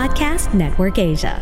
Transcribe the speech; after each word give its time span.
Podcast 0.00 0.56
Network 0.56 0.96
Asia. 0.96 1.36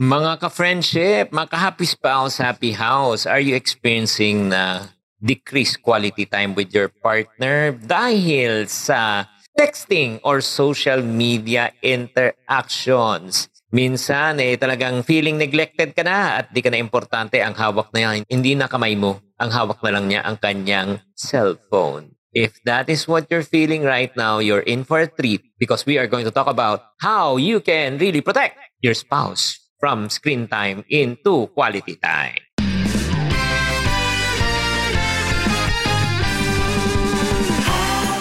Mga 0.00 0.40
ka-friendship, 0.40 1.36
mga 1.36 1.52
ka-happy 1.52 1.84
spouse, 1.84 2.40
happy 2.40 2.72
house, 2.72 3.28
are 3.28 3.36
you 3.36 3.52
experiencing 3.52 4.48
na 4.48 4.88
decreased 5.20 5.84
quality 5.84 6.24
time 6.24 6.56
with 6.56 6.72
your 6.72 6.88
partner 6.88 7.76
dahil 7.76 8.72
sa 8.72 9.28
texting 9.52 10.16
or 10.24 10.40
social 10.40 11.04
media 11.04 11.76
interactions? 11.84 13.52
Minsan, 13.68 14.40
eh, 14.40 14.56
talagang 14.56 15.04
feeling 15.04 15.36
neglected 15.36 15.92
ka 15.92 16.08
na 16.08 16.40
at 16.40 16.48
di 16.56 16.64
ka 16.64 16.72
na 16.72 16.80
importante 16.80 17.36
ang 17.44 17.52
hawak 17.52 17.92
na 17.92 18.00
yan. 18.16 18.24
Hindi 18.32 18.56
na 18.56 18.64
kamay 18.64 18.96
mo. 18.96 19.20
Ang 19.36 19.52
hawak 19.52 19.84
na 19.84 19.92
lang 19.92 20.08
niya 20.08 20.24
ang 20.24 20.40
kanyang 20.40 21.04
cellphone. 21.12 22.17
If 22.38 22.62
that 22.70 22.86
is 22.86 23.10
what 23.10 23.26
you're 23.34 23.42
feeling 23.42 23.82
right 23.82 24.14
now, 24.14 24.38
you're 24.38 24.62
in 24.62 24.86
for 24.86 25.02
a 25.02 25.10
treat 25.10 25.42
because 25.58 25.82
we 25.82 25.98
are 25.98 26.06
going 26.06 26.22
to 26.22 26.30
talk 26.30 26.46
about 26.46 26.94
how 27.02 27.34
you 27.34 27.58
can 27.58 27.98
really 27.98 28.22
protect 28.22 28.54
your 28.78 28.94
spouse 28.94 29.58
from 29.82 30.06
screen 30.06 30.46
time 30.46 30.86
into 30.86 31.50
quality 31.50 31.98
time. 31.98 32.38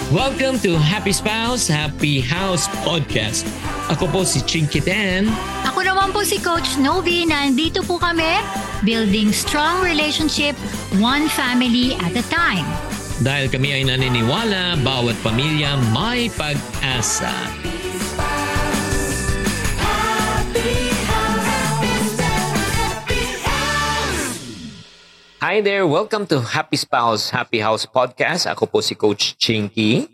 Welcome 0.09 0.57
to 0.65 0.81
Happy 0.81 1.13
Spouse, 1.13 1.69
Happy 1.69 2.17
House 2.17 2.65
Podcast. 2.81 3.45
Ako 3.93 4.09
po 4.09 4.25
si 4.25 4.41
Chinky 4.41 4.81
Dan. 4.81 5.29
Ako 5.69 5.85
naman 5.85 6.09
po 6.09 6.25
si 6.25 6.41
Coach 6.41 6.81
Novi. 6.81 7.29
Nandito 7.29 7.85
po 7.85 8.01
kami, 8.01 8.41
building 8.81 9.29
strong 9.29 9.85
relationship, 9.85 10.57
one 10.97 11.29
family 11.29 11.93
at 12.01 12.17
a 12.17 12.25
time. 12.33 12.65
Dahil 13.17 13.49
kami 13.49 13.73
ay 13.73 13.81
naniniwala, 13.81 14.77
bawat 14.85 15.17
pamilya 15.25 15.73
may 15.89 16.29
pag-asa. 16.37 17.33
Hi 25.37 25.61
there! 25.61 25.85
Welcome 25.87 26.25
to 26.33 26.41
Happy 26.41 26.75
Spouse, 26.75 27.29
Happy 27.29 27.61
House 27.61 27.85
Podcast. 27.85 28.49
Ako 28.49 28.67
po 28.67 28.81
si 28.81 28.97
Coach 28.97 29.37
Chinky. 29.37 30.09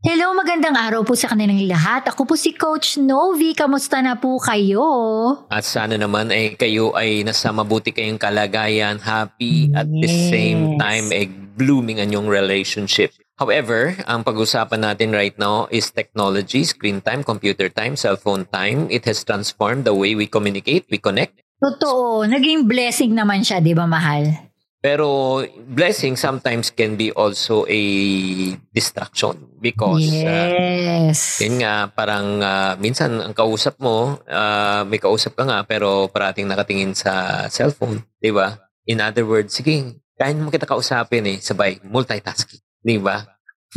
Hello, 0.00 0.32
magandang 0.32 0.72
araw 0.80 1.04
po 1.04 1.12
sa 1.12 1.28
kanilang 1.28 1.60
lahat. 1.68 2.08
Ako 2.08 2.24
po 2.24 2.32
si 2.32 2.56
Coach 2.56 2.96
Novi. 2.96 3.52
Kamusta 3.52 4.00
na 4.00 4.16
po 4.16 4.40
kayo? 4.40 4.80
At 5.52 5.64
sana 5.64 6.00
naman 6.00 6.32
ay 6.32 6.56
kayo 6.56 6.96
ay 6.96 7.20
nasa 7.20 7.52
mabuti 7.52 7.92
kayong 7.92 8.16
kalagayan, 8.16 8.96
happy, 8.96 9.68
at 9.76 9.84
the 9.84 10.08
same 10.08 10.76
Yes. 10.76 10.80
time 10.80 11.06
ay 11.12 11.24
blooming 11.60 12.00
ang 12.00 12.16
yung 12.16 12.24
relationship. 12.24 13.12
However, 13.36 13.96
ang 14.08 14.24
pag-usapan 14.24 14.80
natin 14.80 15.12
right 15.12 15.36
now 15.36 15.68
is 15.68 15.92
technology, 15.92 16.64
screen 16.64 17.04
time, 17.04 17.20
computer 17.20 17.68
time, 17.68 18.00
cellphone 18.00 18.48
time. 18.48 18.88
It 18.88 19.04
has 19.04 19.20
transformed 19.20 19.84
the 19.84 19.92
way 19.92 20.16
we 20.16 20.24
communicate, 20.24 20.88
we 20.88 20.96
connect. 20.96 21.44
Totoo, 21.60 22.24
naging 22.24 22.64
blessing 22.64 23.12
naman 23.12 23.44
siya, 23.44 23.60
di 23.60 23.76
ba 23.76 23.84
mahal? 23.84 24.48
Pero 24.80 25.44
blessing 25.68 26.16
sometimes 26.16 26.72
can 26.72 26.96
be 26.96 27.12
also 27.12 27.68
a 27.68 27.82
distraction 28.72 29.36
because 29.60 30.08
uh, 30.24 30.48
yes. 30.56 31.44
Yun 31.44 31.60
nga, 31.60 31.92
parang 31.92 32.40
ah, 32.40 32.80
minsan 32.80 33.20
ang 33.20 33.36
kausap 33.36 33.76
mo, 33.76 34.16
ah, 34.24 34.80
may 34.88 34.96
kausap 34.96 35.36
ka 35.36 35.44
nga 35.44 35.60
pero 35.68 36.08
parating 36.08 36.48
nakatingin 36.48 36.96
sa 36.96 37.44
cellphone, 37.52 38.00
di 38.16 38.32
ba? 38.32 38.56
In 38.88 39.04
other 39.04 39.28
words, 39.28 39.52
sige, 39.52 40.00
kaya 40.20 40.36
mo 40.36 40.52
kita 40.52 40.68
kausapin 40.68 41.24
eh, 41.24 41.40
sabay, 41.40 41.80
multitasking, 41.80 42.60
di 42.84 43.00
ba? 43.00 43.24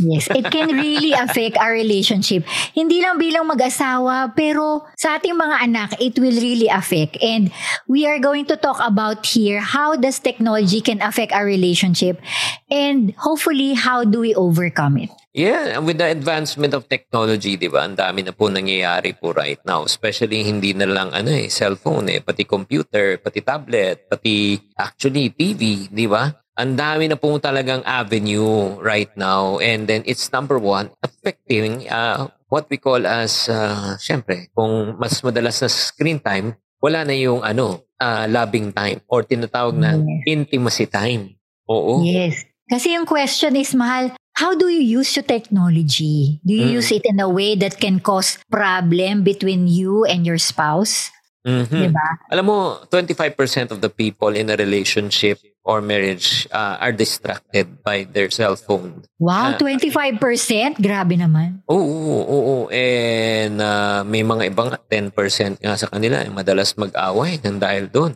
Yes, 0.02 0.26
it 0.34 0.50
can 0.50 0.74
really 0.74 1.14
affect 1.24 1.54
our 1.54 1.70
relationship. 1.70 2.42
Hindi 2.74 2.98
lang 2.98 3.14
bilang 3.14 3.46
mag-asawa, 3.46 4.34
pero 4.34 4.82
sa 4.98 5.22
ating 5.22 5.38
mga 5.38 5.56
anak, 5.70 5.90
it 6.02 6.18
will 6.18 6.34
really 6.34 6.66
affect. 6.66 7.14
And 7.22 7.54
we 7.86 8.02
are 8.02 8.18
going 8.18 8.50
to 8.50 8.58
talk 8.58 8.82
about 8.82 9.22
here 9.22 9.62
how 9.62 9.94
does 9.94 10.18
technology 10.18 10.82
can 10.82 10.98
affect 10.98 11.30
our 11.30 11.46
relationship 11.46 12.18
and 12.66 13.14
hopefully 13.22 13.78
how 13.78 14.02
do 14.02 14.26
we 14.26 14.34
overcome 14.34 14.98
it. 14.98 15.14
Yeah, 15.34 15.82
with 15.82 15.98
the 15.98 16.10
advancement 16.10 16.74
of 16.74 16.86
technology, 16.86 17.54
di 17.54 17.66
ba, 17.66 17.86
ang 17.86 17.94
dami 17.94 18.22
na 18.22 18.30
po 18.30 18.50
nangyayari 18.50 19.18
po 19.18 19.34
right 19.34 19.58
now. 19.66 19.82
Especially 19.86 20.42
hindi 20.42 20.74
na 20.74 20.86
lang 20.86 21.10
ano 21.14 21.30
eh, 21.30 21.50
cellphone 21.50 22.10
eh, 22.10 22.22
pati 22.22 22.46
computer, 22.46 23.18
pati 23.18 23.42
tablet, 23.42 24.10
pati 24.10 24.58
actually 24.78 25.34
TV, 25.34 25.90
di 25.90 26.06
ba? 26.06 26.43
Ang 26.54 26.78
dami 26.78 27.10
na 27.10 27.18
po 27.18 27.34
talagang 27.42 27.82
avenue 27.82 28.78
right 28.78 29.10
now. 29.18 29.58
And 29.58 29.90
then 29.90 30.06
it's 30.06 30.30
number 30.30 30.54
one, 30.54 30.94
affecting 31.02 31.90
uh, 31.90 32.30
what 32.46 32.70
we 32.70 32.78
call 32.78 33.02
as, 33.02 33.50
uh, 33.50 33.98
syempre, 33.98 34.54
kung 34.54 34.94
mas 34.94 35.18
madalas 35.18 35.58
na 35.58 35.66
screen 35.66 36.22
time, 36.22 36.54
wala 36.78 37.02
na 37.02 37.10
yung 37.18 37.42
ano, 37.42 37.82
uh, 37.98 38.30
loving 38.30 38.70
time 38.70 39.02
or 39.10 39.26
tinatawag 39.26 39.74
na 39.74 39.98
Yes. 39.98 40.22
intimacy 40.30 40.86
time. 40.86 41.34
Oo. 41.66 42.06
Yes. 42.06 42.46
Kasi 42.70 42.94
yung 42.94 43.04
question 43.04 43.58
is, 43.58 43.74
mahal, 43.74 44.14
how 44.38 44.54
do 44.54 44.70
you 44.70 45.02
use 45.02 45.10
your 45.18 45.26
technology? 45.26 46.38
Do 46.46 46.54
you 46.54 46.70
Mm. 46.70 46.78
use 46.78 46.94
it 46.94 47.02
in 47.02 47.18
a 47.18 47.26
way 47.26 47.58
that 47.58 47.82
can 47.82 47.98
cause 47.98 48.38
problem 48.46 49.26
between 49.26 49.66
you 49.66 50.06
and 50.06 50.22
your 50.22 50.38
spouse? 50.38 51.10
Mhm. 51.42 51.90
Diba? 51.90 52.08
Alam 52.30 52.44
mo, 52.46 52.56
25% 52.88 53.74
of 53.74 53.82
the 53.82 53.90
people 53.90 54.32
in 54.32 54.48
a 54.48 54.56
relationship 54.56 55.42
or 55.64 55.80
marriage 55.80 56.44
uh, 56.52 56.76
are 56.76 56.92
distracted 56.92 57.80
by 57.80 58.04
their 58.04 58.28
cell 58.28 58.52
phone. 58.54 59.00
Wow, 59.16 59.56
Ah. 59.56 59.58
25%? 59.58 60.76
Grabe 60.76 61.16
naman. 61.16 61.64
Oo, 61.64 61.80
oo, 61.80 62.20
oo. 62.20 62.56
And 62.68 63.56
uh, 63.58 64.04
may 64.04 64.20
mga 64.20 64.52
ibang 64.52 64.76
10% 64.76 65.10
nga 65.58 65.74
sa 65.74 65.88
kanila 65.88 66.20
yung 66.20 66.36
madalas 66.36 66.76
mag-away 66.76 67.40
ng 67.40 67.56
dahil 67.56 67.88
doon. 67.88 68.12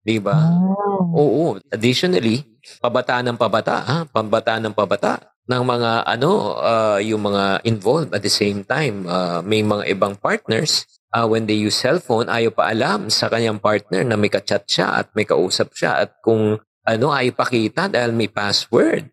Di 0.00 0.16
ba? 0.16 0.40
Oh. 0.40 1.12
Oo. 1.12 1.44
Additionally, 1.68 2.48
pabata 2.80 3.20
ng 3.20 3.36
pabata, 3.36 3.76
ha? 3.84 3.98
Pabata 4.08 4.56
ng 4.56 4.72
pabata 4.72 5.20
ng 5.46 5.62
mga 5.62 5.90
ano, 6.02 6.58
uh, 6.58 6.98
yung 6.98 7.22
mga 7.28 7.62
involved 7.62 8.10
at 8.16 8.24
the 8.24 8.32
same 8.32 8.64
time. 8.64 9.04
Uh, 9.06 9.44
may 9.44 9.62
mga 9.62 9.86
ibang 9.92 10.16
partners, 10.18 10.88
uh, 11.14 11.22
when 11.28 11.46
they 11.46 11.54
use 11.54 11.76
cellphone, 11.78 12.26
ayaw 12.26 12.50
pa 12.50 12.72
alam 12.72 13.06
sa 13.12 13.30
kanyang 13.30 13.60
partner 13.60 14.02
na 14.02 14.18
may 14.18 14.26
ka-chat 14.26 14.66
siya 14.66 15.04
at 15.04 15.06
may 15.14 15.22
kausap 15.22 15.70
siya 15.76 16.02
at 16.02 16.18
kung 16.24 16.58
ano, 16.86 17.10
ayaw 17.10 17.34
pakita 17.34 17.90
dahil 17.90 18.14
may 18.14 18.30
password. 18.30 19.10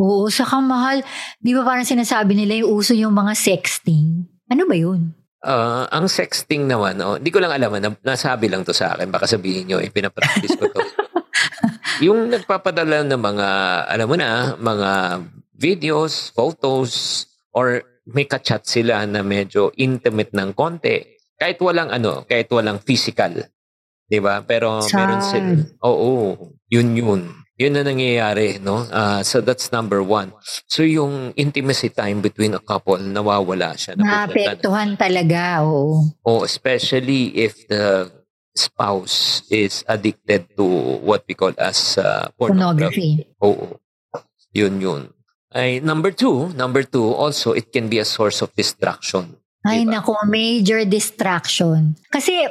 Oo, 0.00 0.28
saka 0.28 0.60
mahal. 0.60 1.04
Di 1.40 1.52
ba 1.56 1.64
parang 1.64 1.84
sinasabi 1.84 2.36
nila 2.36 2.64
yung 2.64 2.72
uso 2.72 2.92
yung 2.92 3.12
mga 3.12 3.32
sexting? 3.36 4.24
Ano 4.48 4.64
ba 4.68 4.76
yun? 4.76 5.12
Ah, 5.46 5.86
ang 5.92 6.08
sexting 6.10 6.66
naman, 6.66 6.98
oh, 7.04 7.20
di 7.22 7.30
ko 7.30 7.38
lang 7.38 7.54
alam, 7.54 7.70
na, 7.78 7.94
nasabi 8.02 8.50
lang 8.50 8.66
to 8.66 8.74
sa 8.74 8.96
akin, 8.96 9.12
baka 9.12 9.30
sabihin 9.30 9.70
nyo, 9.70 9.78
eh, 9.78 9.92
pinapractice 9.94 10.58
ko 10.58 10.66
to. 10.66 10.80
yung 12.06 12.26
nagpapadala 12.32 13.06
ng 13.06 13.20
mga, 13.20 13.48
alam 13.86 14.06
mo 14.10 14.16
na, 14.18 14.58
mga 14.58 14.90
videos, 15.54 16.34
photos, 16.34 17.24
or 17.54 17.84
may 18.10 18.26
kachat 18.26 18.66
sila 18.66 19.06
na 19.06 19.22
medyo 19.22 19.70
intimate 19.78 20.34
ng 20.34 20.50
konti. 20.50 21.18
Kahit 21.36 21.58
walang 21.62 21.94
ano, 21.94 22.26
kahit 22.26 22.50
walang 22.50 22.82
physical. 22.82 23.46
Di 24.06 24.22
ba? 24.22 24.42
Pero 24.46 24.78
meron 24.94 25.22
Sad. 25.22 25.30
sila. 25.34 25.66
Oo, 25.82 26.54
yun 26.70 26.94
yun. 26.94 27.22
Yun 27.56 27.72
na 27.72 27.80
nangyayari, 27.80 28.60
no? 28.60 28.84
Ah, 28.92 29.24
so 29.24 29.40
that's 29.40 29.72
number 29.72 30.04
one. 30.04 30.28
So 30.68 30.84
yung 30.84 31.32
intimacy 31.40 31.88
time 31.88 32.20
between 32.20 32.52
a 32.52 32.60
couple, 32.60 33.00
nawawala 33.00 33.72
siya. 33.72 33.96
Naapektuhan 33.96 35.00
talaga, 35.00 35.64
oo. 35.64 36.04
Oh, 36.20 36.44
especially 36.44 37.32
if 37.32 37.56
the 37.72 38.12
spouse 38.52 39.40
is 39.48 39.80
addicted 39.88 40.52
to 40.60 40.64
what 41.00 41.24
we 41.24 41.32
call 41.32 41.56
as 41.56 41.96
uh, 41.96 42.28
pornography. 42.36 43.24
Pornography. 43.40 43.40
Oo. 43.40 43.80
Yun 44.52 44.76
yun. 44.76 45.02
Ay, 45.56 45.80
number 45.80 46.12
two, 46.12 46.52
number 46.52 46.84
two, 46.84 47.08
also, 47.16 47.56
it 47.56 47.72
can 47.72 47.88
be 47.88 47.96
a 47.96 48.04
source 48.04 48.44
of 48.44 48.52
distraction. 48.52 49.32
Ay 49.64 49.82
Diba? 49.82 49.98
nako, 49.98 50.28
major 50.28 50.84
distraction. 50.84 51.96
Kasi 52.12 52.44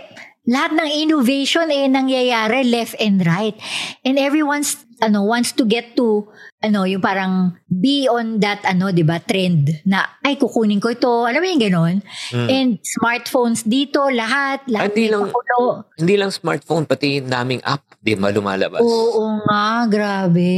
lahat 0.45 0.71
ng 0.77 0.89
innovation 1.05 1.67
eh 1.73 1.89
nangyayari 1.89 2.65
left 2.69 2.95
and 3.01 3.21
right. 3.25 3.57
And 4.05 4.21
everyone's 4.21 4.85
ano 5.03 5.27
wants 5.27 5.51
to 5.59 5.67
get 5.67 5.97
to 5.99 6.23
ano 6.63 6.87
yung 6.87 7.03
parang 7.03 7.51
be 7.67 8.07
on 8.07 8.39
that 8.39 8.63
ano 8.63 8.89
'di 8.89 9.03
ba 9.03 9.19
trend 9.19 9.83
na 9.83 10.21
ay 10.23 10.39
kukunin 10.39 10.79
ko 10.79 10.93
ito. 10.93 11.25
Alam 11.25 11.41
mo 11.43 11.47
yung 11.49 11.63
ganon? 11.65 11.95
Mm. 12.31 12.47
And 12.47 12.69
smartphones 12.81 13.65
dito 13.65 14.07
lahat 14.07 14.65
lahat 14.69 14.93
Hindi 14.93 15.11
lang- 15.11 15.29
kakulo. 15.29 15.85
Hindi 15.95 16.15
lang 16.19 16.31
smartphone, 16.31 16.83
pati 16.83 17.23
daming 17.23 17.63
app, 17.63 17.81
di 18.03 18.19
ba, 18.19 18.27
lumalabas. 18.27 18.83
Oo 18.83 19.39
nga, 19.47 19.87
grabe. 19.87 20.51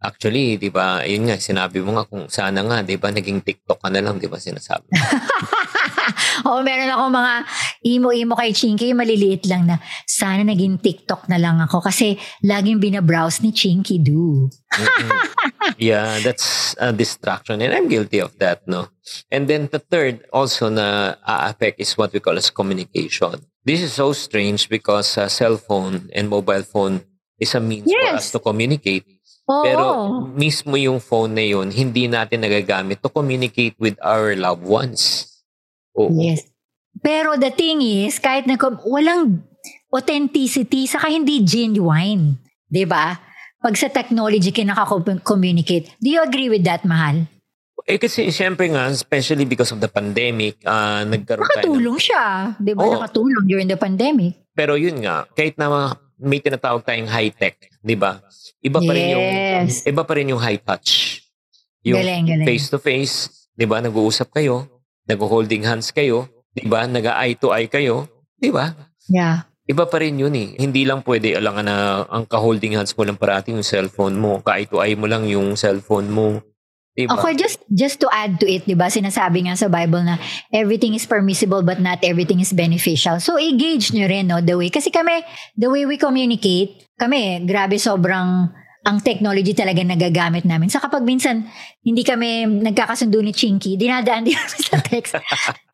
Actually, 0.00 0.56
di 0.56 0.72
ba, 0.72 1.04
yun 1.04 1.28
nga, 1.28 1.36
sinabi 1.36 1.84
mo 1.84 1.92
nga 1.92 2.08
kung 2.08 2.24
sana 2.32 2.64
nga, 2.64 2.80
di 2.80 2.96
ba, 2.96 3.12
naging 3.12 3.44
TikTok 3.44 3.76
ka 3.76 3.92
na 3.92 4.00
lang, 4.00 4.16
di 4.16 4.24
ba, 4.24 4.40
sinasabi. 4.40 4.88
Oo, 6.46 6.62
meron 6.62 6.90
ako 6.90 7.04
mga 7.10 7.32
imo-imo 7.82 8.34
kay 8.34 8.52
Chinky, 8.52 8.94
maliliit 8.94 9.48
lang 9.48 9.66
na 9.66 9.80
sana 10.04 10.44
naging 10.44 10.78
TikTok 10.78 11.26
na 11.26 11.38
lang 11.40 11.58
ako 11.58 11.82
kasi 11.82 12.14
laging 12.42 12.78
binabrowse 12.78 13.42
ni 13.42 13.50
Chinky 13.50 13.98
Do. 13.98 14.46
yeah, 15.78 16.18
that's 16.20 16.74
a 16.78 16.92
distraction 16.92 17.60
and 17.62 17.72
I'm 17.72 17.88
guilty 17.88 18.18
of 18.20 18.36
that, 18.38 18.66
no? 18.66 18.88
And 19.30 19.48
then 19.48 19.68
the 19.72 19.78
third 19.78 20.24
also 20.32 20.68
na 20.68 21.16
a-affect 21.24 21.80
is 21.80 21.96
what 21.96 22.12
we 22.12 22.20
call 22.20 22.36
as 22.36 22.50
communication. 22.50 23.40
This 23.64 23.80
is 23.82 23.92
so 23.92 24.12
strange 24.12 24.68
because 24.68 25.16
uh, 25.18 25.28
cell 25.28 25.56
phone 25.56 26.08
and 26.14 26.28
mobile 26.28 26.62
phone 26.62 27.02
is 27.38 27.54
a 27.54 27.60
means 27.60 27.86
for 27.88 28.16
us 28.16 28.28
Yes. 28.28 28.32
to 28.32 28.38
communicate. 28.40 29.04
Oo. 29.48 29.64
Pero 29.64 29.84
mismo 30.36 30.76
yung 30.76 31.00
phone 31.00 31.32
na 31.32 31.44
yun, 31.44 31.72
hindi 31.72 32.04
natin 32.04 32.44
nagagamit 32.44 33.00
to 33.00 33.08
communicate 33.08 33.72
with 33.80 33.96
our 34.04 34.36
loved 34.36 34.64
ones. 34.64 35.24
Oo. 35.98 36.14
Yes. 36.14 36.46
Pero 36.98 37.34
the 37.34 37.50
thing 37.50 37.82
is, 37.82 38.18
kahit 38.18 38.46
na 38.46 38.54
walang 38.86 39.42
authenticity, 39.90 40.86
saka 40.86 41.10
hindi 41.10 41.42
genuine. 41.42 42.38
'Di 42.66 42.84
ba? 42.86 43.18
Pag 43.58 43.74
sa 43.74 43.90
technology 43.90 44.54
ka 44.54 44.62
nakaka-communicate. 44.62 45.98
Do 45.98 46.08
you 46.08 46.22
agree 46.22 46.46
with 46.46 46.62
that, 46.62 46.86
Mahal? 46.86 47.26
Eh 47.88 47.96
kasi 47.96 48.28
syempre 48.28 48.68
nga, 48.68 48.86
especially 48.92 49.48
because 49.48 49.72
of 49.72 49.80
the 49.80 49.88
pandemic, 49.88 50.60
ah 50.62 51.02
nagkaroon 51.02 51.48
tayo 51.48 51.56
ng- 51.56 51.58
Nakatulong 51.66 51.98
siya. 51.98 52.24
'Di 52.54 52.72
ba? 52.76 52.82
Oo. 52.84 52.92
Nakatulong 52.94 53.44
during 53.48 53.66
the 53.66 53.80
pandemic. 53.80 54.32
Pero 54.52 54.78
yun 54.78 55.02
nga, 55.02 55.26
kahit 55.32 55.56
na 55.56 55.96
may 56.18 56.38
tinatawag 56.38 56.82
tayong 56.82 57.08
high-tech, 57.08 57.56
di 57.78 57.94
ba? 57.94 58.18
Iba 58.58 58.82
pa 58.82 58.90
rin 58.90 59.06
yung 59.14 59.22
Yes. 59.24 59.86
iba 59.86 60.02
pa 60.02 60.12
rin 60.18 60.34
yung 60.34 60.42
high 60.42 60.58
touch. 60.58 61.22
Yung 61.86 62.02
Galing, 62.02 62.24
galing. 62.26 62.46
face 62.46 62.66
to 62.68 62.78
face, 62.78 63.14
'di 63.54 63.64
ba? 63.64 63.78
Nag-uusap 63.80 64.34
kayo, 64.34 64.66
nag-holding 65.08 65.64
hands 65.64 65.90
kayo, 65.90 66.28
'di 66.52 66.68
ba? 66.68 66.84
Nag-eye 66.84 67.34
to 67.40 67.50
eye 67.50 67.66
kayo, 67.66 68.06
'di 68.36 68.52
ba? 68.52 68.76
Yeah. 69.08 69.48
Iba 69.68 69.84
pa 69.84 70.00
rin 70.00 70.16
yun 70.16 70.32
eh. 70.32 70.56
Hindi 70.56 70.88
lang 70.88 71.04
pwede 71.04 71.36
alangan 71.36 71.64
na 71.64 71.76
ang 72.08 72.24
ka-holding 72.24 72.76
hands 72.76 72.96
mo 72.96 73.04
lang 73.04 73.20
parati 73.20 73.52
yung 73.52 73.64
cellphone 73.64 74.16
mo, 74.16 74.40
ka-eye 74.40 74.68
to 74.68 74.80
eye 74.80 74.96
mo 74.96 75.08
lang 75.08 75.28
yung 75.28 75.56
cellphone 75.56 76.08
mo. 76.08 76.40
'Di 76.98 77.06
ba? 77.06 77.14
Ako, 77.14 77.30
just, 77.38 77.62
just 77.70 78.02
to 78.02 78.10
add 78.10 78.42
to 78.42 78.46
it, 78.50 78.66
di 78.66 78.74
ba, 78.74 78.90
sinasabi 78.90 79.46
nga 79.46 79.54
sa 79.54 79.70
Bible 79.70 80.02
na 80.02 80.18
everything 80.50 80.98
is 80.98 81.06
permissible 81.06 81.62
but 81.62 81.78
not 81.78 82.02
everything 82.02 82.42
is 82.42 82.50
beneficial. 82.50 83.22
So, 83.22 83.38
engage 83.38 83.94
nyo 83.94 84.10
rin, 84.10 84.26
no, 84.26 84.42
the 84.42 84.58
way. 84.58 84.66
Kasi 84.66 84.90
kami, 84.90 85.22
the 85.54 85.70
way 85.70 85.86
we 85.86 85.94
communicate, 85.94 86.90
kami, 86.98 87.46
grabe 87.46 87.78
sobrang 87.78 88.50
ang 88.88 89.04
technology 89.04 89.52
talaga 89.52 89.84
nagagamit 89.84 90.48
namin. 90.48 90.72
Sa 90.72 90.80
kapag 90.80 91.04
minsan, 91.04 91.44
hindi 91.84 92.00
kami 92.00 92.48
nagkakasundo 92.64 93.20
ni 93.20 93.36
Chinky, 93.36 93.76
dinadaan 93.76 94.24
din 94.24 94.32
kami 94.40 94.58
sa 94.64 94.80
text. 94.80 95.12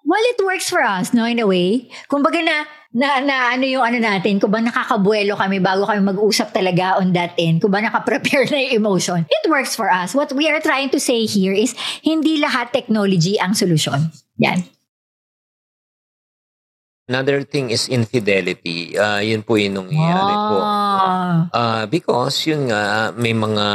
well, 0.03 0.25
it 0.35 0.43
works 0.43 0.67
for 0.67 0.83
us, 0.83 1.15
no, 1.15 1.23
in 1.23 1.39
a 1.39 1.47
way. 1.47 1.87
Kumbaga 2.11 2.43
na, 2.43 2.67
na, 2.91 3.23
na 3.23 3.37
ano 3.55 3.63
yung 3.63 3.87
ano 3.87 4.03
natin, 4.03 4.43
kung 4.43 4.51
ba 4.51 4.59
nakakabuelo 4.59 5.39
kami 5.39 5.63
bago 5.63 5.87
kami 5.87 6.03
mag-usap 6.03 6.51
talaga 6.51 6.99
on 6.99 7.15
that 7.15 7.39
end, 7.39 7.63
kung 7.63 7.71
ba 7.71 7.79
nakaprepare 7.79 8.51
na 8.51 8.59
yung 8.67 8.83
emotion, 8.83 9.23
it 9.31 9.45
works 9.47 9.79
for 9.79 9.87
us. 9.87 10.11
What 10.11 10.35
we 10.35 10.51
are 10.51 10.59
trying 10.59 10.91
to 10.91 10.99
say 10.99 11.23
here 11.31 11.55
is, 11.55 11.79
hindi 12.03 12.43
lahat 12.43 12.75
technology 12.75 13.39
ang 13.39 13.55
solusyon. 13.55 14.11
Yan. 14.43 14.67
Another 17.05 17.45
thing 17.45 17.69
is 17.69 17.85
infidelity. 17.87 18.97
Ah, 18.97 19.21
yun 19.21 19.45
po 19.45 19.61
yung 19.61 19.77
nangyayari 19.77 20.35
po. 20.49 20.57
Ah, 20.57 21.37
Ah, 21.53 21.83
because 21.85 22.49
yun 22.49 22.73
nga, 22.73 23.13
may 23.13 23.37
mga 23.37 23.67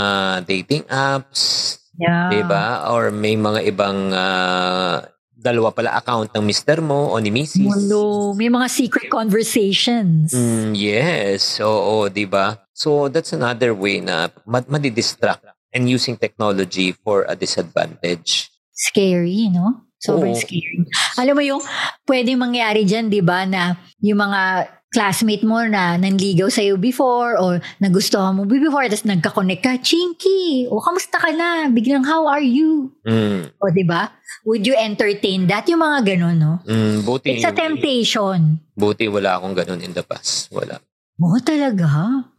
dating 0.49 0.81
apps, 0.89 1.77
yeah. 1.93 2.33
di 2.33 2.41
ba? 2.41 2.89
Or 2.89 3.13
may 3.13 3.37
mga 3.37 3.69
ibang 3.69 4.09
ah, 4.09 5.05
dalawa 5.29 5.69
pala 5.69 5.93
account 5.93 6.33
ng 6.33 6.41
mister 6.41 6.81
mo 6.81 7.13
o 7.13 7.21
ni 7.21 7.29
Mrs. 7.29 7.61
Mulo. 7.61 8.33
May 8.33 8.49
mga 8.49 8.65
secret 8.67 9.07
conversations. 9.07 10.33
Mm, 10.33 10.73
yes, 10.73 11.61
oo, 11.61 12.09
di 12.09 12.25
ba? 12.25 12.59
So 12.73 13.07
that's 13.07 13.31
another 13.31 13.71
way 13.71 14.01
na 14.01 14.27
mad- 14.43 14.67
madidistract 14.67 15.45
and 15.69 15.85
using 15.85 16.17
technology 16.17 16.91
for 16.91 17.29
a 17.29 17.37
disadvantage. 17.37 18.49
Scary, 18.73 19.53
no? 19.53 19.85
Sobrang 19.99 20.31
Oo. 20.31 20.39
scary. 20.39 20.87
Alam 21.19 21.35
mo 21.35 21.43
yung 21.43 21.61
pwedeng 22.07 22.39
mangyari 22.39 22.87
dyan, 22.87 23.11
di 23.11 23.19
ba, 23.19 23.43
na 23.43 23.75
yung 23.99 24.19
mga 24.19 24.41
classmate 24.89 25.45
mo 25.45 25.61
na 25.69 26.01
nanligaw 26.01 26.49
sa'yo 26.49 26.73
before 26.73 27.37
or 27.37 27.61
nagustuhan 27.77 28.33
mo 28.33 28.41
before, 28.41 28.81
tapos 28.89 29.05
nagka-connect 29.05 29.61
ka, 29.61 29.77
Chinky, 29.77 30.65
o 30.65 30.81
kamusta 30.81 31.21
ka 31.21 31.29
na? 31.29 31.69
Biglang, 31.69 32.01
how 32.01 32.25
are 32.25 32.41
you? 32.41 32.89
Mm, 33.05 33.53
O, 33.61 33.69
di 33.69 33.85
ba? 33.85 34.09
Would 34.49 34.65
you 34.65 34.73
entertain 34.73 35.45
that? 35.45 35.69
Yung 35.69 35.83
mga 35.83 36.15
ganun, 36.15 36.41
no? 36.41 36.53
mm, 36.65 37.05
buti, 37.05 37.37
It's 37.37 37.45
a 37.45 37.53
temptation. 37.53 38.57
buti 38.73 39.05
wala 39.05 39.37
akong 39.37 39.53
ganun 39.53 39.83
in 39.83 39.93
the 39.93 40.01
past. 40.01 40.49
Wala. 40.49 40.81
Oo, 41.19 41.37
talaga? 41.43 41.85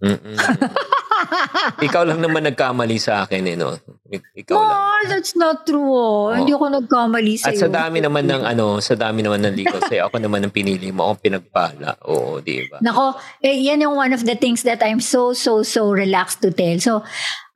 Mm-mm. 0.00 0.34
Ikaw 1.86 2.02
lang 2.04 2.20
naman 2.20 2.44
nagkamali 2.44 2.96
sa 2.96 3.24
akin, 3.24 3.42
eh, 3.44 3.56
no? 3.56 3.76
Ik- 4.06 4.44
Ikaw 4.44 4.56
lang. 4.56 4.76
No, 4.76 5.08
that's 5.08 5.32
not 5.34 5.64
true. 5.64 5.86
oh. 5.86 6.32
Hindi 6.32 6.52
ako 6.52 6.66
nagkamali 6.82 7.34
At 7.40 7.54
sa'yo. 7.54 7.60
sa 7.64 7.68
dami 7.68 7.98
naman 7.98 8.26
ng 8.26 8.42
ano, 8.44 8.78
sa 8.78 8.94
dami 8.94 9.20
naman 9.20 9.40
ng 9.40 9.54
ligaw 9.54 9.80
sa'yo, 9.80 10.08
ako 10.08 10.18
naman 10.18 10.42
ang 10.42 10.52
pinili 10.52 10.90
mo, 10.90 11.08
akong 11.08 11.22
pinagpala. 11.30 11.96
Oo, 12.04 12.40
di 12.40 12.64
ba? 12.66 12.80
Nako, 12.80 13.14
eh, 13.40 13.56
yan 13.56 13.80
yung 13.80 13.94
one 13.94 14.12
of 14.12 14.22
the 14.22 14.34
things 14.34 14.62
that 14.62 14.80
I'm 14.80 15.00
so, 15.00 15.32
so, 15.32 15.62
so 15.62 15.88
relaxed 15.88 16.40
to 16.40 16.50
tell. 16.50 16.76
So, 16.78 16.92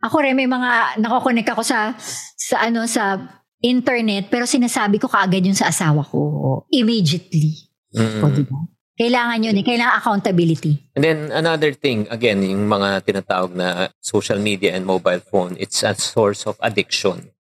ako 0.01 0.17
rin 0.21 0.37
may 0.37 0.47
mga, 0.47 1.01
nakokonek 1.01 1.49
ako 1.49 1.65
sa, 1.65 1.97
sa 2.37 2.65
ano, 2.65 2.85
sa 2.85 3.17
internet, 3.61 4.29
pero 4.29 4.45
sinasabi 4.45 5.01
ko 5.01 5.09
kaagad 5.09 5.41
yun 5.41 5.57
sa 5.57 5.73
asawa 5.73 6.05
ko. 6.05 6.21
Immediately. 6.69 7.73
Mm-mm. 7.97 8.21
O, 8.21 8.29
diba? 8.29 8.59
Kailangan 8.95 9.43
yun 9.43 9.59
eh. 9.59 9.65
Kailangan 9.67 9.95
accountability. 9.99 10.73
And 10.95 11.03
then 11.03 11.19
another 11.35 11.75
thing, 11.75 12.07
again, 12.15 12.47
yung 12.47 12.71
mga 12.71 13.03
tinatawag 13.03 13.51
na 13.51 13.91
social 13.99 14.39
media 14.39 14.79
and 14.79 14.87
mobile 14.87 15.19
phone, 15.19 15.59
it's 15.59 15.83
a 15.83 15.99
source 15.99 16.47
of 16.47 16.55
addiction. 16.63 17.35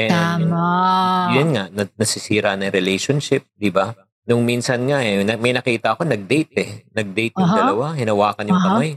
And 0.00 0.48
Tama. 0.48 0.64
yun 1.36 1.48
nga, 1.52 1.64
na- 1.68 1.92
nasisira 1.94 2.56
na 2.56 2.72
yung 2.72 2.76
relationship, 2.76 3.44
di 3.52 3.68
ba? 3.68 3.92
Nung 4.24 4.48
minsan 4.48 4.80
nga, 4.88 5.04
eh, 5.04 5.20
may 5.36 5.52
nakita 5.52 5.92
ako, 5.92 6.08
nag-date 6.08 6.52
eh. 6.56 6.70
Nag-date 6.96 7.36
yung 7.36 7.52
Aha. 7.52 7.58
dalawa, 7.60 7.86
hinawakan 7.92 8.48
yung 8.48 8.56
Aha. 8.58 8.66
kamay. 8.72 8.90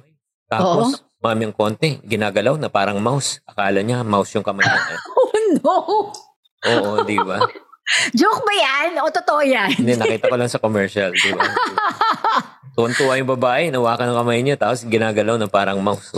Tapos, 0.48 1.03
maming 1.19 1.51
konti, 1.51 2.00
ginagalaw 2.07 2.56
na 2.56 2.71
parang 2.71 3.03
mouse. 3.03 3.44
Akala 3.44 3.83
niya, 3.83 4.07
mouse 4.07 4.31
yung 4.31 4.48
kamay 4.48 4.63
niya. 4.63 4.95
Oh 5.18 5.31
no! 5.63 5.75
Oo, 6.68 6.92
di 7.07 7.15
ba? 7.19 7.39
Joke 8.19 8.44
ba 8.44 8.54
yan? 8.54 8.89
O 9.00 9.10
totoo 9.10 9.42
yan? 9.42 9.72
Hindi, 9.74 9.95
nakita 9.95 10.28
ko 10.28 10.36
lang 10.36 10.51
sa 10.51 10.60
commercial, 10.60 11.12
di 11.12 11.31
ba? 11.31 11.44
Tuwan-tuwa 12.78 13.18
yung 13.18 13.31
babae, 13.34 13.74
nawakan 13.74 14.13
ng 14.13 14.18
kamay 14.22 14.39
niya, 14.44 14.56
tapos 14.60 14.86
ginagalaw 14.86 15.39
na 15.39 15.50
parang 15.50 15.81
mouse. 15.81 16.13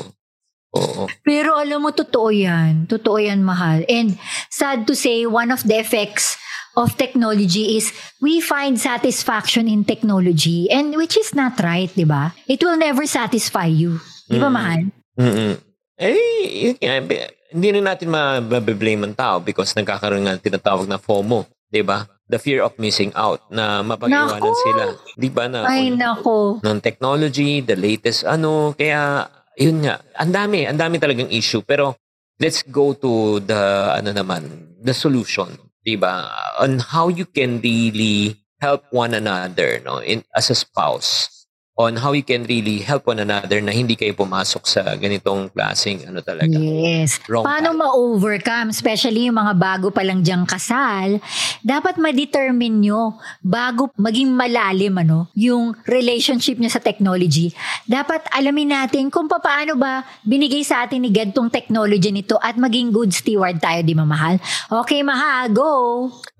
Oo. 0.75 1.07
Pero 1.23 1.55
alam 1.55 1.81
mo, 1.81 1.89
totoo 1.89 2.29
yan. 2.29 2.85
Totoo 2.85 3.17
yan, 3.17 3.41
mahal. 3.41 3.81
And 3.87 4.19
sad 4.51 4.85
to 4.85 4.93
say, 4.93 5.23
one 5.25 5.49
of 5.49 5.63
the 5.65 5.79
effects 5.79 6.37
of 6.77 6.93
technology 6.99 7.79
is 7.79 7.89
we 8.21 8.37
find 8.39 8.77
satisfaction 8.77 9.65
in 9.65 9.81
technology 9.81 10.69
and 10.69 10.93
which 10.93 11.17
is 11.17 11.33
not 11.33 11.57
right, 11.63 11.89
di 11.95 12.05
ba? 12.05 12.35
It 12.45 12.61
will 12.61 12.77
never 12.77 13.07
satisfy 13.09 13.65
you. 13.65 13.97
Di 14.29 14.37
ba, 14.37 14.51
Mm. 14.51 14.53
mahal? 14.53 14.79
mm 15.17 15.53
Eh, 15.99 16.15
yun 16.63 16.79
nga, 16.79 17.03
be- 17.03 17.27
hindi 17.51 17.67
rin 17.75 17.83
natin 17.83 18.07
mabablame 18.07 19.03
ang 19.03 19.11
tao 19.11 19.43
because 19.43 19.75
nagkakaroon 19.75 20.23
nga 20.23 20.39
ng 20.39 20.43
tinatawag 20.45 20.87
na 20.87 20.95
FOMO, 20.95 21.43
di 21.69 21.85
ba? 21.85 22.05
The 22.29 22.37
fear 22.37 22.61
of 22.61 22.77
missing 22.77 23.09
out 23.17 23.41
na 23.49 23.81
mapag-iwanan 23.81 24.53
Naku! 24.53 24.61
sila. 24.65 24.83
Di 25.17 25.29
ba 25.33 25.49
na? 25.49 25.65
Ay, 25.65 25.89
nako. 25.89 26.61
ng 26.61 26.79
technology, 26.81 27.61
the 27.65 27.73
latest 27.73 28.21
ano, 28.25 28.73
kaya 28.77 29.25
yun 29.57 29.81
nga, 29.85 30.01
ang 30.17 30.29
dami, 30.33 30.65
ang 30.69 30.77
dami 30.77 31.01
talagang 31.01 31.29
issue. 31.33 31.65
Pero 31.65 31.97
let's 32.37 32.61
go 32.65 32.93
to 32.93 33.41
the, 33.41 33.93
ano 33.97 34.13
naman, 34.13 34.73
the 34.77 34.93
solution, 34.93 35.49
di 35.81 35.97
ba? 35.97 36.29
On 36.61 36.77
how 36.77 37.09
you 37.09 37.25
can 37.25 37.61
really 37.61 38.37
help 38.61 38.85
one 38.93 39.13
another, 39.17 39.81
no, 39.81 39.97
in, 39.99 40.21
as 40.35 40.49
a 40.49 40.57
spouse. 40.57 41.38
On 41.79 41.95
how 41.95 42.11
you 42.11 42.27
can 42.27 42.43
really 42.43 42.83
help 42.83 43.07
one 43.07 43.23
another 43.23 43.63
na 43.63 43.71
hindi 43.71 43.95
kayo 43.95 44.11
pumasok 44.11 44.67
sa 44.67 44.99
ganitong 44.99 45.47
klaseng, 45.47 46.03
ano 46.03 46.19
talaga. 46.19 46.59
Yes. 46.59 47.23
Wrong 47.23 47.47
Paano 47.47 47.71
path. 47.71 47.79
ma-overcome, 47.79 48.75
especially 48.75 49.31
yung 49.31 49.39
mga 49.39 49.55
bago 49.55 49.87
pa 49.87 50.03
lang 50.03 50.19
diyang 50.19 50.43
kasal, 50.43 51.23
dapat 51.63 51.95
ma-determine 51.95 52.83
nyo 52.83 53.15
bago 53.39 53.95
maging 53.95 54.27
malalim 54.27 54.91
ano, 54.99 55.31
yung 55.39 55.71
relationship 55.87 56.59
nyo 56.59 56.67
sa 56.67 56.83
technology. 56.83 57.55
Dapat 57.87 58.27
alamin 58.35 58.75
natin 58.75 59.07
kung 59.07 59.31
paano 59.31 59.79
ba 59.79 60.03
binigay 60.27 60.67
sa 60.67 60.83
atin 60.83 61.07
ni 61.07 61.15
God 61.15 61.31
tong 61.31 61.47
technology 61.47 62.11
nito 62.11 62.35
at 62.43 62.59
maging 62.59 62.91
good 62.91 63.15
steward 63.15 63.63
tayo, 63.63 63.79
di 63.87 63.95
ba 63.95 64.03
mahal? 64.03 64.35
Okay, 64.67 64.99
mahal, 64.99 65.47
go! 65.55 65.71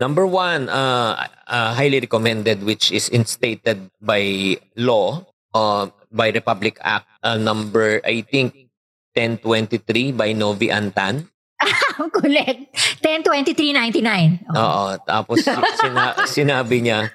Number 0.04 0.28
one, 0.28 0.68
uh, 0.68 1.16
uh, 1.48 1.72
highly 1.80 2.04
recommended, 2.04 2.60
which 2.68 2.92
is 2.92 3.08
instated 3.08 3.88
by 4.04 4.60
law, 4.76 5.24
uh, 5.54 5.88
by 6.10 6.30
Republic 6.30 6.78
Act 6.82 7.08
uh, 7.24 7.38
number, 7.38 8.02
I 8.06 8.22
think, 8.22 8.70
1023 9.14 10.14
by 10.14 10.34
Novi 10.34 10.70
Antan. 10.70 11.28
Ang 12.00 12.10
kulit. 12.10 12.72
10, 13.04 13.24
23, 13.26 13.76
99. 13.76 14.56
Oo. 14.56 14.86
Tapos 15.04 15.44
sina- 15.44 16.16
sinabi 16.24 16.80
niya, 16.80 17.12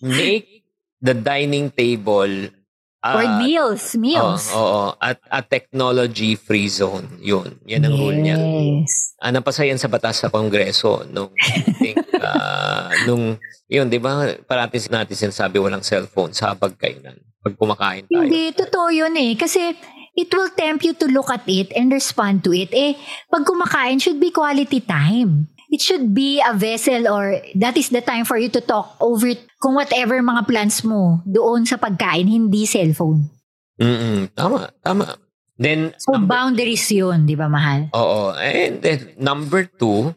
make 0.00 0.62
the 1.02 1.14
dining 1.14 1.70
table 1.70 2.54
For 2.98 3.22
uh, 3.22 3.38
meals. 3.38 3.94
Meals. 3.94 4.50
Oo, 4.50 4.58
oo. 4.58 4.86
At 4.98 5.22
a 5.30 5.38
technology-free 5.38 6.66
zone. 6.66 7.22
Yun. 7.22 7.62
Yan 7.62 7.86
ang 7.86 7.94
rule 7.94 8.18
niya. 8.18 8.34
Yes. 8.34 9.14
Ah, 9.22 9.30
napasa 9.30 9.62
yan 9.62 9.78
sa 9.78 9.86
batas 9.86 10.18
sa 10.18 10.34
Kongreso 10.34 11.06
nung, 11.06 11.30
I 11.38 11.62
think, 11.78 11.94
ah, 12.34 12.88
nung, 13.04 13.36
yun, 13.66 13.86
di 13.86 13.96
ba, 13.96 14.32
parati 14.42 14.80
natin 14.88 15.16
sinasabi 15.16 15.56
walang 15.56 15.84
cellphone 15.84 16.32
sa 16.32 16.52
pagkainan. 16.52 17.16
Pag 17.38 17.54
kumakain 17.54 18.04
tayo. 18.04 18.26
Hindi, 18.26 18.50
totoo 18.52 18.90
yun 18.90 19.14
eh. 19.14 19.32
Kasi 19.34 19.72
it 20.14 20.30
will 20.34 20.50
tempt 20.50 20.82
you 20.82 20.92
to 20.92 21.06
look 21.06 21.30
at 21.30 21.46
it 21.46 21.70
and 21.72 21.94
respond 21.94 22.42
to 22.42 22.50
it. 22.50 22.74
Eh, 22.74 22.98
pag 23.30 23.46
kumakain, 23.46 24.02
should 24.02 24.18
be 24.18 24.34
quality 24.34 24.82
time. 24.82 25.46
It 25.68 25.84
should 25.84 26.16
be 26.16 26.40
a 26.40 26.56
vessel 26.56 27.04
or 27.06 27.44
that 27.60 27.76
is 27.76 27.92
the 27.92 28.00
time 28.00 28.24
for 28.24 28.40
you 28.40 28.48
to 28.56 28.60
talk 28.64 28.96
over 29.04 29.28
kung 29.60 29.76
whatever 29.76 30.16
mga 30.16 30.48
plans 30.48 30.80
mo 30.80 31.20
doon 31.28 31.68
sa 31.68 31.76
pagkain, 31.76 32.24
hindi 32.24 32.64
cellphone. 32.64 33.28
Mm-mm. 33.76 34.32
Tama, 34.32 34.72
tama. 34.80 35.14
Then, 35.58 35.92
So, 35.98 36.14
number- 36.16 36.30
boundaries 36.30 36.86
yun, 36.88 37.26
di 37.26 37.34
ba, 37.34 37.50
mahal? 37.50 37.90
Oo. 37.92 38.32
And 38.32 38.80
then, 38.80 39.12
number 39.18 39.66
two, 39.66 40.14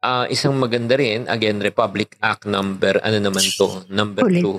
ah, 0.00 0.26
isang 0.26 0.56
maganda 0.56 0.94
rin, 0.94 1.24
again, 1.26 1.60
Republic 1.60 2.16
Act 2.18 2.44
number, 2.44 2.98
ano 2.98 3.18
naman 3.18 3.44
to? 3.54 3.84
Number 3.88 4.24
Ulit. 4.24 4.40
two 4.40 4.58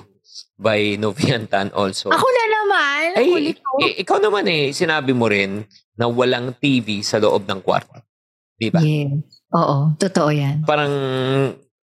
by 0.55 0.95
Noviantan 0.95 1.73
also. 1.73 2.09
Ako 2.09 2.21
na 2.23 2.45
naman. 2.47 3.03
Ay, 3.17 3.27
ko. 3.55 3.81
i- 3.81 3.97
ikaw 3.99 4.17
naman 4.17 4.45
eh, 4.45 4.69
sinabi 4.71 5.11
mo 5.11 5.25
rin 5.25 5.65
na 5.97 6.05
walang 6.05 6.53
TV 6.55 7.01
sa 7.01 7.17
loob 7.17 7.43
ng 7.43 7.59
kwarto. 7.59 7.97
Di 8.55 8.69
ba? 8.69 8.77
Yes. 8.79 9.41
Oo, 9.51 9.97
totoo 9.97 10.29
yan. 10.29 10.61
Parang 10.63 10.93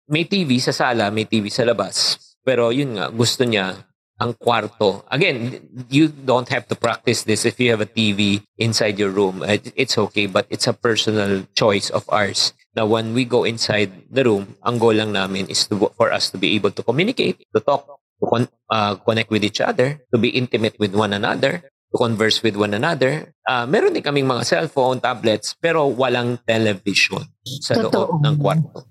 may 0.06 0.24
TV 0.24 0.56
sa 0.56 0.70
sala, 0.70 1.10
may 1.10 1.26
TV 1.26 1.50
sa 1.50 1.66
labas. 1.66 2.16
Pero 2.40 2.70
yun 2.70 2.96
nga, 2.96 3.10
gusto 3.10 3.42
niya 3.42 3.74
ang 4.16 4.32
kwarto. 4.34 5.02
Again, 5.06 5.58
you 5.86 6.08
don't 6.08 6.48
have 6.48 6.64
to 6.64 6.74
practice 6.74 7.22
this 7.22 7.44
if 7.44 7.58
you 7.58 7.68
have 7.68 7.82
a 7.82 7.86
TV 7.88 8.38
inside 8.56 8.96
your 8.96 9.10
room. 9.10 9.42
It- 9.42 9.74
It's 9.76 9.98
okay, 10.00 10.26
but 10.26 10.46
it's 10.48 10.66
a 10.66 10.72
personal 10.72 11.44
choice 11.52 11.90
of 11.90 12.06
ours. 12.08 12.54
Now, 12.78 12.86
when 12.86 13.10
we 13.10 13.26
go 13.26 13.42
inside 13.42 14.06
the 14.06 14.22
room, 14.22 14.54
ang 14.62 14.78
goal 14.78 14.94
lang 14.94 15.10
namin 15.10 15.50
is 15.50 15.66
to, 15.66 15.90
for 15.98 16.14
us 16.14 16.30
to 16.30 16.38
be 16.38 16.54
able 16.54 16.70
to 16.70 16.86
communicate, 16.86 17.42
to 17.50 17.58
talk, 17.58 17.98
to 18.22 18.24
con- 18.30 18.54
uh, 18.70 18.94
connect 19.02 19.34
with 19.34 19.42
each 19.42 19.58
other, 19.58 19.98
to 20.14 20.16
be 20.18 20.30
intimate 20.30 20.78
with 20.78 20.94
one 20.94 21.10
another, 21.10 21.66
to 21.66 21.96
converse 21.98 22.38
with 22.38 22.54
one 22.54 22.78
another. 22.78 23.34
Uh, 23.42 23.66
meron 23.66 23.98
din 23.98 24.06
kaming 24.06 24.30
mga 24.30 24.46
cellphone, 24.46 25.02
tablets, 25.02 25.58
pero 25.58 25.90
walang 25.90 26.38
television 26.46 27.26
sa 27.66 27.74
Totoo. 27.74 27.90
loob 27.90 28.22
ng 28.22 28.38
kwarto. 28.38 28.86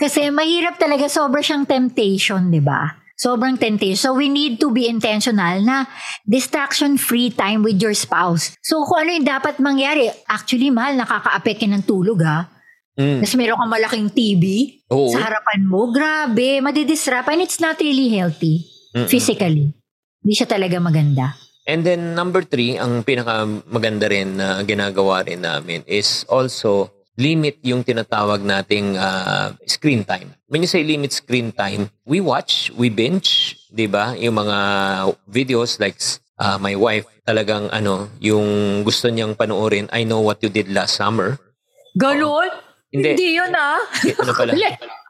Kasi 0.00 0.32
mahirap 0.32 0.80
talaga, 0.80 1.04
sobra 1.04 1.44
siyang 1.44 1.68
temptation, 1.68 2.48
di 2.48 2.64
ba? 2.64 2.88
Sobrang 3.20 3.60
temptation. 3.60 4.00
So 4.00 4.16
we 4.16 4.32
need 4.32 4.56
to 4.64 4.72
be 4.72 4.88
intentional 4.88 5.60
na 5.60 5.84
distraction-free 6.24 7.36
time 7.36 7.60
with 7.60 7.76
your 7.84 7.92
spouse. 7.92 8.56
So 8.64 8.80
kung 8.88 9.04
ano 9.04 9.10
yung 9.12 9.28
dapat 9.28 9.60
mangyari, 9.60 10.08
actually 10.24 10.72
mahal, 10.72 10.96
nakaka-apeke 10.96 11.68
ng 11.68 11.84
tulog 11.84 12.24
ha. 12.24 12.53
Mm. 12.94 13.26
Kasi 13.26 13.34
meron 13.34 13.58
kang 13.58 13.74
malaking 13.74 14.08
TV 14.14 14.44
Oo. 14.86 15.10
sa 15.10 15.26
harapan 15.26 15.66
mo, 15.66 15.90
grabe, 15.90 16.62
madidistrap 16.62 17.26
and 17.26 17.42
it's 17.42 17.58
not 17.58 17.74
really 17.82 18.06
healthy 18.14 18.62
Mm-mm. 18.94 19.10
physically. 19.10 19.74
Hindi 20.22 20.34
siya 20.34 20.46
talaga 20.46 20.78
maganda. 20.78 21.34
And 21.66 21.82
then 21.82 22.14
number 22.14 22.44
three, 22.46 22.78
ang 22.78 23.02
pinaka 23.02 23.48
maganda 23.66 24.06
rin 24.06 24.38
na 24.38 24.62
ginagawa 24.62 25.26
rin 25.26 25.42
namin 25.42 25.82
is 25.88 26.22
also 26.30 26.92
limit 27.16 27.58
yung 27.64 27.82
tinatawag 27.82 28.42
nating 28.44 28.94
ah, 29.00 29.54
screen 29.66 30.04
time. 30.04 30.34
When 30.46 30.62
you 30.62 30.70
say 30.70 30.84
limit 30.84 31.10
screen 31.10 31.50
time, 31.50 31.90
we 32.06 32.20
watch, 32.20 32.70
we 32.76 32.92
binge, 32.92 33.56
'di 33.72 33.90
ba? 33.90 34.14
Yung 34.18 34.38
mga 34.38 34.58
videos 35.26 35.80
like 35.80 35.98
ah, 36.38 36.60
my 36.60 36.76
wife 36.76 37.08
talagang 37.24 37.72
ano, 37.72 38.12
yung 38.20 38.82
gusto 38.84 39.08
niyang 39.08 39.32
panoorin, 39.32 39.88
I 39.88 40.04
know 40.04 40.20
what 40.20 40.44
you 40.44 40.52
did 40.52 40.68
last 40.68 41.00
summer. 41.00 41.40
Ganon? 41.96 42.50
Hindi. 42.94 43.34
yun 43.34 43.50
ah. 43.50 43.82
Ano 44.22 44.32
pala? 44.38 44.54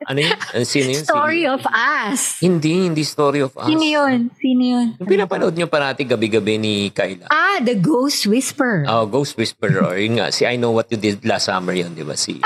Ano 0.09 0.19
yun? 0.21 0.39
Ano, 0.57 0.65
Sino 0.65 0.89
yun? 0.89 1.05
Story 1.05 1.45
Sino? 1.45 1.61
of 1.61 1.63
us. 1.69 2.21
Hindi, 2.41 2.89
hindi 2.89 3.05
story 3.05 3.45
of 3.45 3.53
us. 3.61 3.69
Sino 3.69 3.85
yun? 3.85 4.33
Sino 4.41 4.63
yun? 4.65 4.87
Yung 4.97 5.09
pinapanood 5.09 5.53
niyo 5.53 5.69
parati 5.69 6.09
gabi-gabi 6.09 6.57
ni 6.57 6.75
Kyla. 6.97 7.29
Ah, 7.29 7.61
The 7.61 7.77
Ghost 7.77 8.25
Whisper. 8.25 8.89
Oh, 8.89 9.05
Ghost 9.05 9.37
Whisperer. 9.37 9.85
Or 9.85 10.01
yun 10.01 10.17
nga, 10.17 10.33
si 10.33 10.49
I 10.49 10.57
Know 10.57 10.73
What 10.73 10.89
You 10.89 10.97
Did 10.97 11.29
Last 11.29 11.53
Summer 11.53 11.77
yun, 11.77 11.93
di 11.93 12.09
ba? 12.09 12.17
Si... 12.17 12.41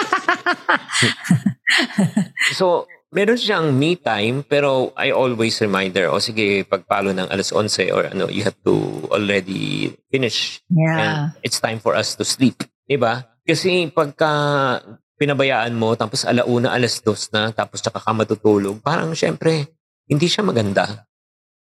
so, 2.58 2.90
meron 3.14 3.38
siyang 3.38 3.70
me 3.70 3.94
time, 3.94 4.42
pero 4.42 4.90
I 4.98 5.14
always 5.14 5.54
remind 5.62 5.94
her, 5.96 6.10
o 6.10 6.18
sige, 6.18 6.66
pagpalo 6.66 7.14
ng 7.14 7.30
alas 7.30 7.54
11 7.54 7.94
or 7.94 8.10
ano, 8.10 8.26
you 8.26 8.42
have 8.42 8.58
to 8.66 8.74
already 9.14 9.94
finish. 10.10 10.66
Yeah. 10.66 10.98
And 10.98 11.16
it's 11.46 11.62
time 11.62 11.78
for 11.78 11.94
us 11.94 12.18
to 12.18 12.26
sleep. 12.26 12.58
Di 12.90 12.98
ba? 12.98 13.22
Kasi 13.48 13.88
pagka 13.88 14.76
pinabayaan 15.18 15.74
mo, 15.74 15.98
tapos 15.98 16.22
alauna, 16.22 16.72
alas 16.72 17.02
dos 17.02 17.28
na, 17.34 17.50
tapos 17.50 17.82
tsaka 17.82 17.98
ka 17.98 18.12
matutulog, 18.14 18.78
parang 18.78 19.12
syempre, 19.12 19.68
hindi 20.06 20.30
siya 20.30 20.46
maganda. 20.46 21.04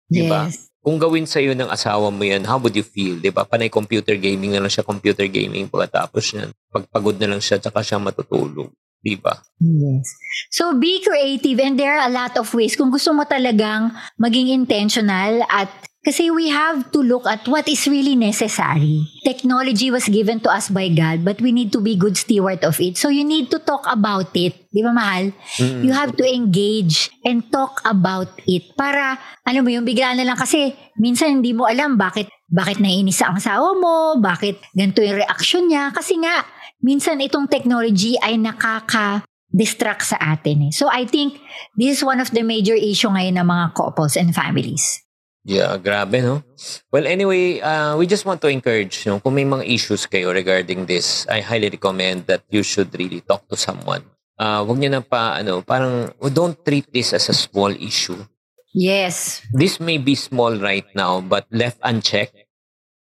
Di 0.07 0.25
ba? 0.25 0.47
Yes. 0.47 0.71
Kung 0.83 0.99
gawin 0.99 1.23
sa'yo 1.23 1.55
ng 1.55 1.71
asawa 1.71 2.11
mo 2.11 2.23
yan, 2.27 2.43
how 2.43 2.59
would 2.59 2.75
you 2.75 2.83
feel? 2.83 3.15
Di 3.15 3.31
ba? 3.31 3.47
Panay 3.47 3.71
computer 3.71 4.19
gaming 4.19 4.51
na 4.51 4.59
lang 4.59 4.71
siya, 4.71 4.83
computer 4.83 5.23
gaming 5.31 5.71
pagkatapos 5.71 6.23
yan. 6.35 6.49
Pagpagod 6.71 7.15
na 7.19 7.35
lang 7.35 7.39
siya, 7.39 7.55
tsaka 7.59 7.79
siya 7.79 8.03
matutulog. 8.03 8.67
Di 9.03 9.15
ba? 9.19 9.35
Yes. 9.59 10.11
So 10.51 10.75
be 10.75 11.03
creative 11.03 11.59
and 11.59 11.75
there 11.75 11.99
are 11.99 12.07
a 12.07 12.11
lot 12.11 12.35
of 12.39 12.47
ways 12.55 12.75
kung 12.79 12.91
gusto 12.91 13.11
mo 13.11 13.27
talagang 13.27 13.91
maging 14.15 14.51
intentional 14.51 15.43
at 15.51 15.71
kasi 16.03 16.27
we 16.29 16.51
have 16.51 16.91
to 16.91 16.99
look 16.99 17.23
at 17.23 17.47
what 17.47 17.63
is 17.71 17.87
really 17.87 18.15
necessary. 18.19 19.07
Technology 19.23 19.87
was 19.87 20.11
given 20.11 20.43
to 20.43 20.51
us 20.51 20.67
by 20.67 20.91
God, 20.91 21.23
but 21.23 21.39
we 21.39 21.55
need 21.55 21.71
to 21.71 21.79
be 21.79 21.95
good 21.95 22.19
steward 22.19 22.59
of 22.67 22.75
it. 22.83 22.99
So 22.99 23.07
you 23.07 23.23
need 23.23 23.47
to 23.55 23.59
talk 23.63 23.87
about 23.87 24.35
it. 24.35 24.67
Di 24.67 24.83
ba, 24.83 24.91
mahal? 24.91 25.31
Mm. 25.63 25.79
You 25.87 25.95
have 25.95 26.11
to 26.19 26.25
engage 26.27 27.07
and 27.23 27.47
talk 27.47 27.79
about 27.87 28.35
it 28.43 28.75
para, 28.75 29.15
ano 29.47 29.63
mo 29.63 29.71
yung 29.71 29.87
bigla 29.87 30.11
na 30.11 30.27
lang 30.27 30.35
kasi 30.35 30.75
minsan 30.99 31.39
hindi 31.39 31.55
mo 31.55 31.71
alam 31.71 31.95
bakit 31.95 32.27
bakit 32.53 32.77
naiinis 32.77 33.17
ang 33.25 33.41
asawa 33.41 33.73
mo, 33.73 34.21
bakit 34.21 34.61
ganito 34.77 35.01
yung 35.01 35.17
reaction 35.17 35.65
niya. 35.65 35.89
Kasi 35.89 36.21
nga, 36.21 36.45
minsan 36.85 37.17
itong 37.17 37.49
technology 37.49 38.13
ay 38.21 38.37
nakaka 38.37 39.25
distract 39.49 40.05
sa 40.05 40.17
atin 40.19 40.69
eh. 40.69 40.71
So 40.73 40.89
I 40.89 41.05
think 41.05 41.37
this 41.77 41.97
is 41.97 42.01
one 42.05 42.21
of 42.21 42.29
the 42.33 42.41
major 42.41 42.73
issue 42.73 43.09
ngayon 43.09 43.41
ng 43.41 43.47
mga 43.47 43.65
couples 43.77 44.17
and 44.17 44.33
families. 44.33 45.02
Yeah, 45.43 45.75
grabe, 45.75 46.23
no? 46.23 46.39
Well, 46.87 47.03
anyway, 47.05 47.59
uh, 47.59 47.97
we 47.99 48.07
just 48.07 48.23
want 48.23 48.39
to 48.41 48.47
encourage, 48.47 49.03
no? 49.05 49.19
Kung 49.19 49.35
may 49.35 49.43
mga 49.43 49.67
issues 49.67 50.07
kayo 50.07 50.31
regarding 50.31 50.87
this, 50.87 51.27
I 51.27 51.43
highly 51.43 51.67
recommend 51.67 52.27
that 52.31 52.47
you 52.47 52.63
should 52.63 52.95
really 52.95 53.19
talk 53.19 53.43
to 53.51 53.59
someone. 53.59 54.07
Uh, 54.39 54.63
wag 54.63 54.79
niyo 54.79 54.89
na 54.95 55.03
pa, 55.03 55.35
ano, 55.43 55.59
parang, 55.59 56.15
well, 56.15 56.31
don't 56.31 56.55
treat 56.63 56.87
this 56.95 57.11
as 57.11 57.27
a 57.27 57.35
small 57.35 57.75
issue. 57.75 58.23
Yes. 58.71 59.43
This 59.51 59.83
may 59.83 59.99
be 59.99 60.15
small 60.15 60.55
right 60.55 60.87
now, 60.95 61.19
but 61.19 61.45
left 61.51 61.77
unchecked, 61.83 62.39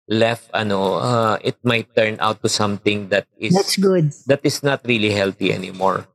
left, 0.08 0.48
ano, 0.56 1.04
uh, 1.04 1.36
it 1.44 1.60
might 1.62 1.92
turn 1.94 2.16
out 2.24 2.40
to 2.40 2.48
something 2.48 3.12
that 3.12 3.28
is 3.36 3.52
That's 3.52 3.76
good. 3.76 4.16
that 4.32 4.40
is 4.42 4.64
not 4.64 4.80
really 4.88 5.12
healthy 5.12 5.52
anymore. 5.52 6.08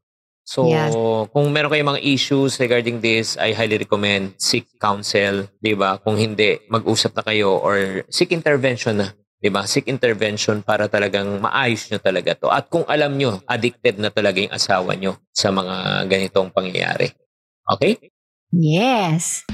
So, 0.50 0.65
Yeah. 0.65 0.89
kung 1.29 1.53
meron 1.53 1.70
kayong 1.70 1.94
mga 1.94 2.01
issues 2.10 2.58
regarding 2.58 3.06
this, 3.06 3.38
I 3.38 3.53
highly 3.53 3.77
recommend 3.86 4.34
seek 4.41 4.65
counsel, 4.82 5.46
'di 5.62 5.77
ba? 5.77 6.01
Kung 6.01 6.18
hindi, 6.18 6.58
mag-usap 6.65 7.13
na 7.13 7.22
kayo 7.22 7.53
or 7.62 8.01
seek 8.10 8.34
intervention 8.34 8.98
na, 8.98 9.13
'di 9.38 9.53
ba? 9.53 9.70
Seek 9.70 9.86
intervention 9.86 10.65
para 10.65 10.89
talagang 10.89 11.38
maayos 11.38 11.86
nyo 11.94 12.01
talaga 12.01 12.34
'to. 12.34 12.50
At 12.50 12.65
kung 12.65 12.82
alam 12.89 13.13
nyo, 13.13 13.46
addicted 13.46 14.01
na 14.01 14.10
talaga 14.10 14.41
yung 14.41 14.50
asawa 14.50 14.98
nyo 14.98 15.22
sa 15.29 15.53
mga 15.53 16.10
ganitong 16.10 16.50
pangyayari. 16.50 17.13
Okay? 17.70 18.10
Yes. 18.50 19.46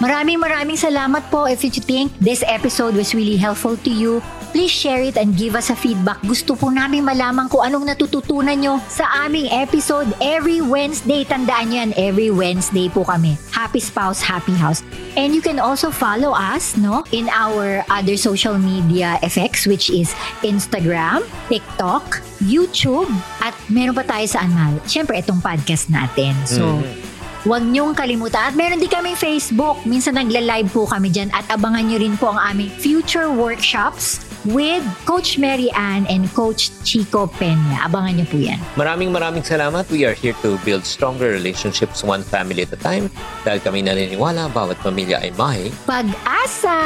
Maraming 0.00 0.40
maraming 0.40 0.80
salamat 0.80 1.28
po 1.28 1.44
if 1.44 1.60
you 1.60 1.68
think 1.68 2.08
this 2.16 2.40
episode 2.48 2.96
was 2.96 3.12
really 3.12 3.36
helpful 3.36 3.76
to 3.84 3.92
you. 3.92 4.24
Please 4.50 4.74
share 4.74 4.98
it 4.98 5.14
and 5.14 5.38
give 5.38 5.54
us 5.54 5.70
a 5.70 5.78
feedback. 5.78 6.18
Gusto 6.26 6.58
po 6.58 6.74
namin 6.74 7.06
malaman 7.06 7.46
kung 7.46 7.62
anong 7.62 7.86
natututunan 7.86 8.58
nyo 8.58 8.82
sa 8.90 9.06
aming 9.22 9.46
episode 9.46 10.10
every 10.18 10.58
Wednesday. 10.58 11.22
Tandaan 11.22 11.70
nyo 11.70 11.76
yan, 11.86 11.90
every 11.94 12.34
Wednesday 12.34 12.90
po 12.90 13.06
kami. 13.06 13.38
Happy 13.54 13.78
Spouse, 13.78 14.18
Happy 14.18 14.50
House. 14.58 14.82
And 15.14 15.30
you 15.30 15.38
can 15.38 15.62
also 15.62 15.94
follow 15.94 16.34
us 16.34 16.74
no 16.74 17.06
in 17.14 17.30
our 17.30 17.86
other 17.86 18.18
social 18.18 18.58
media 18.58 19.22
effects 19.22 19.70
which 19.70 19.86
is 19.86 20.10
Instagram, 20.42 21.22
TikTok, 21.46 22.18
YouTube, 22.42 23.06
at 23.38 23.54
meron 23.70 23.94
pa 23.94 24.02
tayo 24.02 24.26
sa 24.26 24.42
anal. 24.42 24.82
Siyempre, 24.82 25.14
itong 25.22 25.38
podcast 25.38 25.94
natin. 25.94 26.34
So, 26.42 26.82
Mhm. 26.82 27.10
Huwag 27.40 27.64
niyong 27.64 27.96
kalimutan. 27.96 28.52
At 28.52 28.54
meron 28.54 28.76
din 28.76 28.92
kaming 28.92 29.16
Facebook. 29.16 29.80
Minsan 29.88 30.12
nagla-live 30.12 30.68
po 30.68 30.84
kami 30.84 31.08
dyan 31.08 31.32
at 31.32 31.48
abangan 31.48 31.88
niyo 31.88 31.96
rin 31.96 32.12
po 32.20 32.28
ang 32.28 32.36
aming 32.36 32.68
future 32.68 33.32
workshops 33.32 34.20
with 34.44 34.84
Coach 35.04 35.36
Mary 35.38 35.70
Ann 35.72 36.06
and 36.06 36.28
Coach 36.32 36.70
Chico 36.84 37.26
Peña. 37.26 37.84
Abangan 37.84 38.16
niyo 38.16 38.26
po 38.28 38.36
yan. 38.40 38.60
Maraming 38.78 39.10
maraming 39.12 39.44
salamat. 39.44 39.88
We 39.92 40.08
are 40.08 40.16
here 40.16 40.36
to 40.40 40.56
build 40.64 40.86
stronger 40.86 41.28
relationships 41.32 42.00
one 42.00 42.24
family 42.24 42.64
at 42.64 42.72
a 42.72 42.80
time. 42.80 43.12
Dahil 43.44 43.60
kami 43.60 43.84
naniniwala, 43.84 44.48
bawat 44.54 44.80
pamilya 44.80 45.20
ay 45.20 45.32
may 45.36 45.68
Pag-asa! 45.84 46.78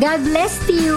God 0.00 0.20
bless 0.24 0.60
you! 0.68 0.96